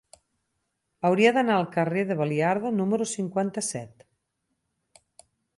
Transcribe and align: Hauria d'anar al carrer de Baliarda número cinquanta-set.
Hauria 1.09 1.33
d'anar 1.35 1.57
al 1.57 1.67
carrer 1.75 2.05
de 2.13 2.17
Baliarda 2.23 2.73
número 2.81 3.09
cinquanta-set. 3.15 4.07